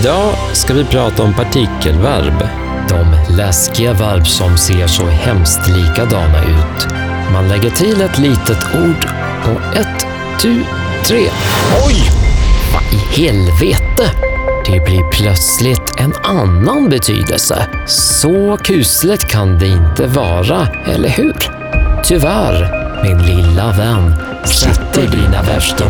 Idag 0.00 0.34
ska 0.52 0.74
vi 0.74 0.84
prata 0.84 1.22
om 1.22 1.34
partikelverb. 1.34 2.48
De 2.88 3.34
läskiga 3.36 3.92
verb 3.92 4.26
som 4.26 4.58
ser 4.58 4.86
så 4.86 5.06
hemskt 5.06 5.68
likadana 5.68 6.38
ut. 6.44 6.86
Man 7.32 7.48
lägger 7.48 7.70
till 7.70 8.00
ett 8.00 8.18
litet 8.18 8.58
ord 8.74 9.08
och 9.44 9.76
ett, 9.76 10.06
tu, 10.40 10.64
tre. 11.06 11.20
Oj! 11.86 12.10
Vad 12.72 12.82
i 12.82 13.20
helvete? 13.20 14.10
Det 14.66 14.84
blir 14.84 15.10
plötsligt 15.10 15.92
en 15.96 16.12
annan 16.22 16.88
betydelse. 16.88 17.66
Så 17.86 18.56
kusligt 18.56 19.30
kan 19.30 19.58
det 19.58 19.66
inte 19.66 20.06
vara, 20.06 20.68
eller 20.86 21.08
hur? 21.08 21.36
Tyvärr, 22.04 22.84
min 23.02 23.18
lilla 23.18 23.72
vän, 23.72 24.14
sätter 24.44 25.08
dina 25.16 25.42
värsta. 25.42 25.84
I 25.84 25.88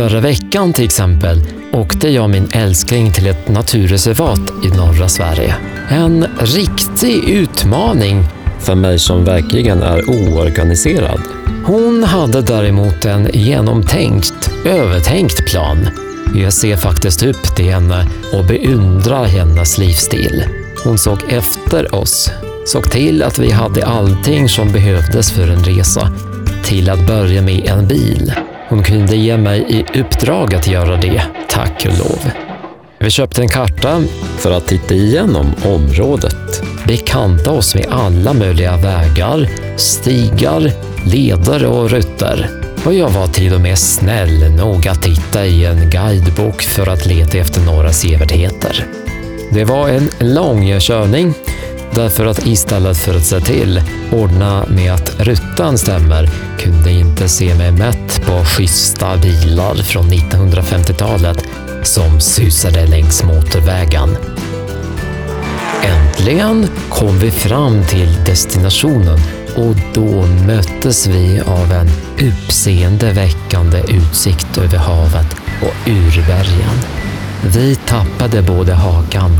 förra 0.00 0.20
veckan 0.20 0.72
till 0.72 0.84
exempel 0.84 1.40
åkte 1.72 2.08
jag 2.08 2.24
och 2.24 2.30
min 2.30 2.48
älskling 2.52 3.12
till 3.12 3.26
ett 3.26 3.48
naturreservat 3.48 4.40
i 4.64 4.68
norra 4.68 5.08
Sverige. 5.08 5.56
En 5.88 6.26
riktig 6.40 7.28
utmaning 7.28 8.24
för 8.60 8.74
mig 8.74 8.98
som 8.98 9.24
verkligen 9.24 9.82
är 9.82 10.10
oorganiserad. 10.10 11.20
Hon 11.66 12.04
hade 12.04 12.42
däremot 12.42 13.04
en 13.04 13.28
genomtänkt, 13.32 14.50
övertänkt 14.64 15.46
plan. 15.46 15.88
Jag 16.34 16.52
ser 16.52 16.76
faktiskt 16.76 17.22
upp 17.22 17.56
till 17.56 17.72
henne 17.72 18.08
och 18.32 18.44
beundrar 18.44 19.24
hennes 19.24 19.78
livsstil. 19.78 20.44
Hon 20.84 20.98
såg 20.98 21.18
efter 21.28 21.94
oss, 21.94 22.30
såg 22.66 22.90
till 22.90 23.22
att 23.22 23.38
vi 23.38 23.50
hade 23.50 23.86
allting 23.86 24.48
som 24.48 24.72
behövdes 24.72 25.32
för 25.32 25.48
en 25.48 25.64
resa. 25.64 26.12
Till 26.64 26.90
att 26.90 27.06
börja 27.06 27.42
med 27.42 27.66
en 27.66 27.88
bil. 27.88 28.32
Hon 28.70 28.82
kunde 28.82 29.16
ge 29.16 29.36
mig 29.36 29.66
i 29.68 30.00
uppdrag 30.00 30.54
att 30.54 30.66
göra 30.66 30.96
det, 30.96 31.22
tack 31.48 31.86
och 31.86 31.98
lov. 31.98 32.30
Vi 32.98 33.10
köpte 33.10 33.42
en 33.42 33.48
karta 33.48 34.02
för 34.38 34.50
att 34.50 34.66
titta 34.66 34.94
igenom 34.94 35.46
området. 35.64 36.62
Bekanta 36.86 37.50
oss 37.50 37.74
med 37.74 37.86
alla 37.90 38.32
möjliga 38.32 38.76
vägar, 38.76 39.48
stigar, 39.76 40.72
leder 41.06 41.64
och 41.66 41.90
rutter. 41.90 42.48
Och 42.84 42.94
jag 42.94 43.10
var 43.10 43.26
till 43.26 43.54
och 43.54 43.60
med 43.60 43.78
snäll 43.78 44.50
nog 44.50 44.88
att 44.88 45.02
titta 45.02 45.46
i 45.46 45.64
en 45.64 45.90
guidebok 45.90 46.62
för 46.62 46.86
att 46.86 47.06
leta 47.06 47.38
efter 47.38 47.60
några 47.60 47.92
sevärdheter. 47.92 48.86
Det 49.52 49.64
var 49.64 49.88
en 49.88 50.10
lång 50.18 50.80
körning 50.80 51.34
Därför 51.94 52.26
att 52.26 52.46
istället 52.46 52.96
för 52.96 53.14
att 53.14 53.24
se 53.24 53.40
till 53.40 53.82
ordna 54.12 54.66
med 54.68 54.92
att 54.92 55.20
rutan 55.20 55.78
stämmer 55.78 56.28
kunde 56.60 56.90
inte 56.90 57.28
se 57.28 57.54
mig 57.54 57.72
mätt 57.72 58.22
på 58.26 58.44
schyssta 58.44 59.16
bilar 59.16 59.74
från 59.74 60.04
1950-talet 60.04 61.44
som 61.82 62.20
susade 62.20 62.86
längs 62.86 63.24
motorvägen. 63.24 64.16
Äntligen 65.82 66.68
kom 66.88 67.18
vi 67.18 67.30
fram 67.30 67.84
till 67.84 68.24
destinationen 68.26 69.18
och 69.56 69.76
då 69.94 70.26
möttes 70.46 71.06
vi 71.06 71.40
av 71.40 71.72
en 71.72 71.88
uppseendeväckande 72.28 73.78
utsikt 73.88 74.58
över 74.58 74.78
havet 74.78 75.36
och 75.62 75.88
urbergen. 75.88 76.78
Vi 77.42 77.76
tappade 77.76 78.42
både 78.42 78.74
hakan 78.74 79.30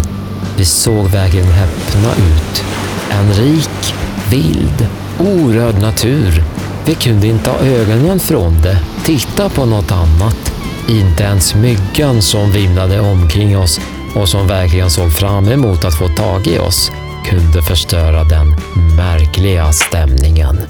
vi 0.61 0.67
såg 0.67 1.07
vägen 1.07 1.47
öppna 1.47 2.09
ut. 2.13 2.65
En 3.11 3.33
rik, 3.33 3.95
vild, 4.31 4.87
orörd 5.19 5.83
natur. 5.83 6.45
Vi 6.87 6.95
kunde 6.95 7.27
inte 7.27 7.51
ha 7.51 7.59
ögonen 7.59 8.21
från 8.21 8.63
det, 8.63 8.79
titta 9.05 9.49
på 9.49 9.65
något 9.65 9.93
annat. 9.93 10.53
Inte 10.89 11.23
ens 11.23 11.55
myggan 11.55 12.23
som 12.23 12.53
vimlade 12.53 13.01
omkring 13.01 13.59
oss 13.59 13.81
och 14.15 14.29
som 14.29 14.47
verkligen 14.47 14.91
såg 14.91 15.13
fram 15.13 15.49
emot 15.49 15.85
att 15.85 15.99
få 15.99 16.09
tag 16.09 16.47
i 16.47 16.59
oss 16.59 16.91
kunde 17.25 17.63
förstöra 17.63 18.25
den 18.25 18.57
märkliga 18.97 19.73
stämningen. 19.73 20.61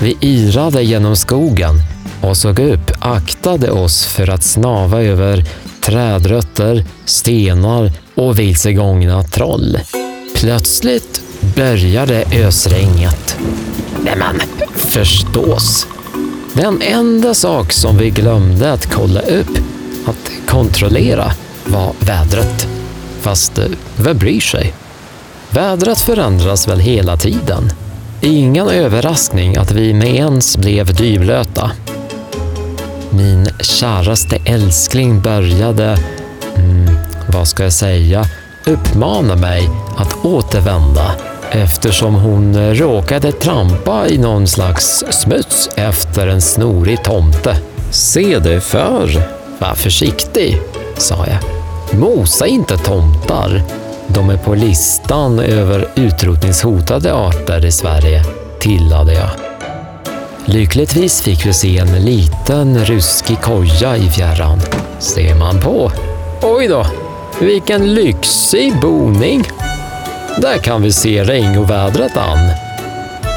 Vi 0.00 0.16
irade 0.20 0.82
genom 0.82 1.16
skogen 1.16 1.74
och 2.20 2.36
såg 2.36 2.58
upp, 2.58 2.90
aktade 2.98 3.70
oss 3.70 4.06
för 4.06 4.30
att 4.30 4.42
snava 4.42 5.02
över 5.02 5.44
trädrötter, 5.80 6.84
stenar 7.04 7.92
och 8.14 8.38
vilsegångna 8.38 9.22
troll. 9.22 9.78
Plötsligt 10.36 11.22
började 11.56 12.24
ösregnet. 12.32 13.36
Nämen, 14.04 14.40
förstås. 14.88 15.86
Den 16.52 16.82
enda 16.82 17.34
sak 17.34 17.72
som 17.72 17.96
vi 17.96 18.10
glömde 18.10 18.72
att 18.72 18.86
kolla 18.86 19.20
upp, 19.20 19.58
att 20.06 20.30
kontrollera, 20.46 21.32
var 21.66 21.92
vädret. 22.00 22.68
Fast 23.20 23.58
eh, 23.58 23.64
vem 23.96 24.18
bryr 24.18 24.40
sig? 24.40 24.74
Vädret 25.50 26.00
förändras 26.00 26.68
väl 26.68 26.80
hela 26.80 27.16
tiden. 27.16 27.70
Ingen 28.20 28.68
överraskning 28.68 29.56
att 29.56 29.70
vi 29.70 29.94
med 29.94 30.14
ens 30.14 30.56
blev 30.56 30.94
dyblöta. 30.94 31.70
Min 33.10 33.46
käraste 33.60 34.38
älskling 34.44 35.20
började 35.20 35.98
mm, 36.56 36.96
vad 37.28 37.48
ska 37.48 37.62
jag 37.62 37.72
säga, 37.72 38.24
uppmana 38.66 39.36
mig 39.36 39.68
att 39.96 40.24
återvända 40.24 41.14
eftersom 41.50 42.14
hon 42.14 42.54
eh, 42.54 42.74
råkade 42.74 43.32
trampa 43.32 44.08
i 44.08 44.18
någon 44.18 44.46
slags 44.46 45.04
smuts 45.10 45.70
efter 45.76 46.26
en 46.26 46.40
snorig 46.40 47.04
tomte. 47.04 47.56
Se 47.90 48.38
dig 48.38 48.60
för. 48.60 49.10
Var 49.58 49.74
försiktig, 49.74 50.60
sa 50.96 51.26
jag. 51.26 51.38
Mosa 52.00 52.46
inte 52.46 52.76
tomtar. 52.76 53.62
De 54.06 54.30
är 54.30 54.36
på 54.36 54.54
listan 54.54 55.38
över 55.38 55.88
utrotningshotade 55.94 57.14
arter 57.14 57.64
i 57.64 57.72
Sverige, 57.72 58.22
tillade 58.60 59.14
jag. 59.14 59.30
Lyckligtvis 60.44 61.20
fick 61.20 61.46
vi 61.46 61.52
se 61.52 61.78
en 61.78 62.04
liten 62.04 62.84
ruskig 62.84 63.40
koja 63.40 63.96
i 63.96 64.10
fjärran. 64.10 64.60
Ser 64.98 65.34
man 65.34 65.60
på. 65.60 65.92
Oj 66.42 66.68
då, 66.68 66.86
vilken 67.40 67.94
lyxig 67.94 68.80
boning! 68.80 69.44
Där 70.42 70.58
kan 70.58 70.82
vi 70.82 70.92
se 70.92 71.24
regnovädret 71.24 72.16
an. 72.16 72.38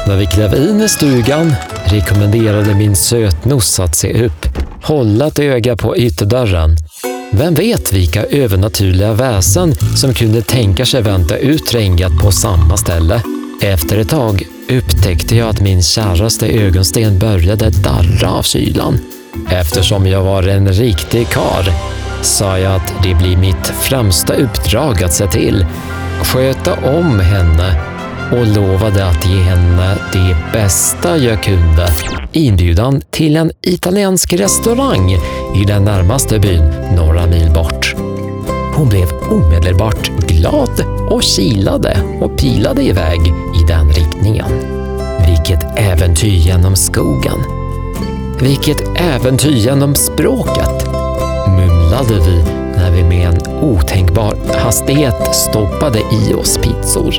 När 0.06 0.16
vi 0.16 0.26
klev 0.26 0.54
in 0.54 0.80
i 0.80 0.88
stugan 0.88 1.54
rekommenderade 1.84 2.74
min 2.74 2.96
sötnos 2.96 3.80
att 3.80 3.96
se 3.96 4.24
upp, 4.24 4.46
hålla 4.82 5.26
ett 5.26 5.38
öga 5.38 5.76
på 5.76 5.96
ytterdörren. 5.96 6.76
Vem 7.30 7.54
vet 7.54 7.92
vilka 7.92 8.24
övernaturliga 8.24 9.12
väsen 9.12 9.74
som 9.74 10.14
kunde 10.14 10.42
tänka 10.42 10.86
sig 10.86 11.02
vänta 11.02 11.36
ut 11.36 11.74
regnet 11.74 12.12
på 12.22 12.32
samma 12.32 12.76
ställe. 12.76 13.22
Efter 13.62 13.98
ett 13.98 14.08
tag 14.08 14.42
upptäckte 14.68 15.36
jag 15.36 15.48
att 15.48 15.60
min 15.60 15.82
käraste 15.82 16.46
ögonsten 16.46 17.18
började 17.18 17.70
darra 17.70 18.30
av 18.30 18.42
kylan. 18.42 18.98
Eftersom 19.50 20.06
jag 20.06 20.22
var 20.22 20.42
en 20.42 20.72
riktig 20.72 21.28
kar 21.28 21.72
sa 22.22 22.58
jag 22.58 22.74
att 22.74 22.94
det 23.02 23.14
blir 23.14 23.36
mitt 23.36 23.66
främsta 23.66 24.34
uppdrag 24.34 25.02
att 25.02 25.12
se 25.12 25.26
till, 25.26 25.66
sköta 26.26 26.74
om 26.74 27.20
henne 27.20 27.80
och 28.32 28.46
lovade 28.46 29.06
att 29.06 29.26
ge 29.26 29.42
henne 29.42 29.98
det 30.12 30.36
bästa 30.52 31.16
jag 31.16 31.42
kunde. 31.42 31.88
Inbjudan 32.32 33.02
till 33.10 33.36
en 33.36 33.50
italiensk 33.62 34.32
restaurang 34.32 35.12
i 35.56 35.64
den 35.66 35.84
närmaste 35.84 36.38
byn 36.38 36.72
några 36.96 37.26
mil 37.26 37.50
bort. 37.50 37.94
Hon 38.74 38.88
blev 38.88 39.08
omedelbart 39.30 40.10
glad 40.28 40.84
och 41.10 41.22
kilade 41.22 41.96
och 42.20 42.38
pilade 42.38 42.82
iväg 42.82 43.20
i 43.62 43.66
den 43.68 43.88
riktningen. 43.88 44.50
Vilket 45.26 45.78
äventyr 45.78 46.36
genom 46.36 46.76
skogen. 46.76 47.38
Vilket 48.40 48.82
äventyr 48.96 49.56
genom 49.56 49.94
språket 49.94 50.86
mumlade 51.46 52.14
vi 52.26 52.61
vi 52.92 53.04
med 53.04 53.28
en 53.28 53.62
otänkbar 53.62 54.36
hastighet 54.54 55.34
stoppade 55.34 55.98
i 55.98 56.34
oss 56.34 56.58
pizzor. 56.58 57.14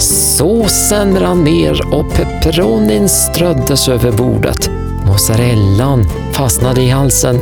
Såsen 0.00 1.20
rann 1.20 1.44
ner 1.44 1.94
och 1.94 2.14
pepperonin 2.14 3.08
ströddes 3.08 3.88
över 3.88 4.12
bordet. 4.12 4.70
Mozzarellan 5.06 6.04
fastnade 6.32 6.82
i 6.82 6.90
halsen. 6.90 7.40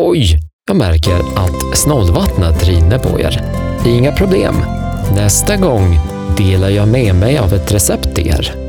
Oj, 0.00 0.38
jag 0.68 0.76
märker 0.76 1.14
att 1.14 1.78
snålvattnet 1.78 2.64
rinner 2.64 2.98
på 2.98 3.20
er. 3.20 3.44
Inga 3.86 4.12
problem. 4.12 4.54
Nästa 5.14 5.56
gång 5.56 5.98
delar 6.36 6.68
jag 6.68 6.88
med 6.88 7.14
mig 7.14 7.38
av 7.38 7.54
ett 7.54 7.72
recept 7.72 8.14
till 8.14 8.26
er. 8.26 8.65